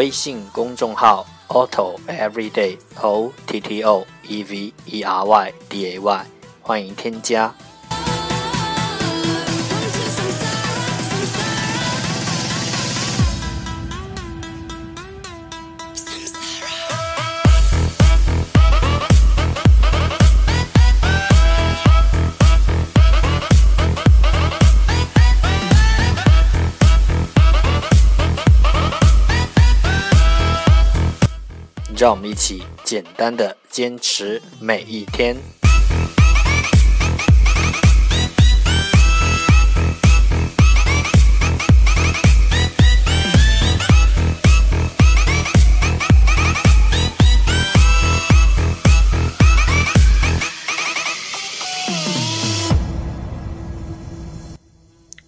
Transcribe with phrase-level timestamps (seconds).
[0.00, 6.26] 微信公众号 Otto Everyday O T T O E V E R Y D A Y，
[6.62, 7.54] 欢迎添加。
[31.99, 35.35] 让我们一起简单的坚持每一天。”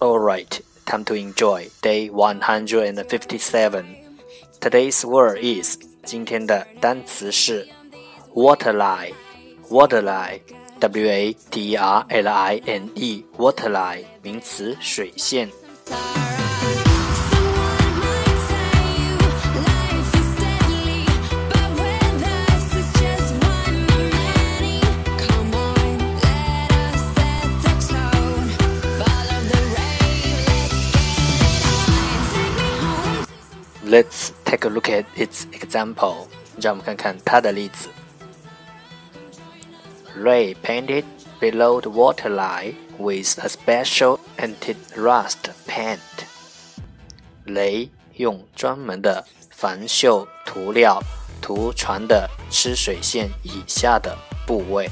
[0.00, 3.96] Alright, time to enjoy day 157.
[4.60, 7.68] Today's word is 今天的单词是
[8.34, 9.12] waterline
[9.68, 10.40] waterline
[10.80, 15.48] w a t e r l i n e waterline 名词水线。
[17.28, 19.16] Someone might tell you
[19.66, 21.04] life is deadly,
[21.50, 24.78] but with us it's just one of many.
[25.18, 28.48] Come on, let us set the tone.
[28.98, 30.68] Follow the rave,
[33.84, 34.41] let's get it on.
[34.52, 36.28] Take me home Let's take a look at its example.
[36.60, 37.88] 让我们看看它的例子。
[40.16, 41.04] Ray painted
[41.40, 45.98] below the waterline with a special anti-rust paint.
[47.44, 51.02] 雷用专门的防锈涂料
[51.40, 54.90] 涂船的吃水线以下的部位。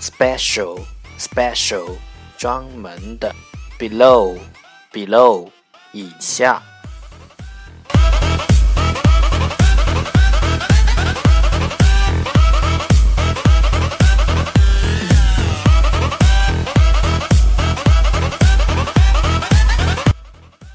[0.00, 0.80] special
[1.18, 1.96] special
[2.36, 3.34] 专门的
[3.78, 4.38] below
[4.92, 5.50] below
[5.92, 6.62] 以下。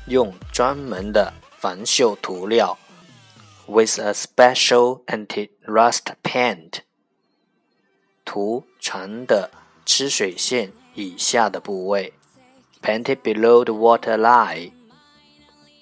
[0.08, 2.76] 用专门的防锈涂料，
[3.68, 6.80] with a special anti-rust paint，
[8.25, 9.51] 涂船的
[9.85, 12.13] 吃水线以下的部位
[12.83, 14.73] ，painted below the waterline。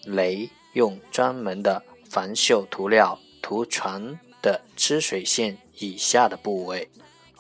[0.05, 6.89] 雷用专门的防锈涂料涂船的吃水线以下的部位。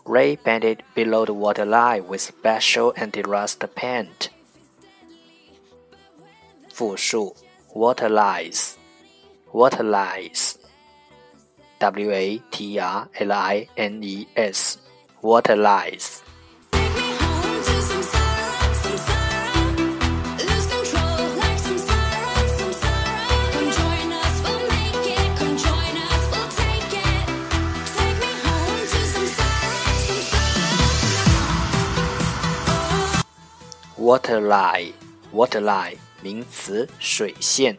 [0.04, 4.30] Ray painted below the waterline with special anti-rust paint。
[6.72, 7.36] 复数
[7.72, 9.84] ，water lies，water
[11.78, 14.71] lies，W a t r l i n e s
[15.22, 16.20] waterlines.
[33.96, 34.92] Water lie,
[35.32, 37.78] waterline，名词，水线。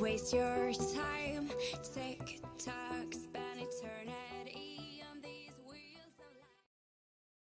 [0.00, 1.50] Waste your time.
[1.94, 4.61] Tick tock, spend eternity.